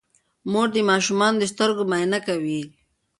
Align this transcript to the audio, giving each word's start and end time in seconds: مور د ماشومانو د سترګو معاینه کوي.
مور 0.51 0.67
د 0.73 0.77
ماشومانو 0.89 1.39
د 1.39 1.43
سترګو 1.53 1.83
معاینه 1.91 2.19
کوي. 2.27 2.61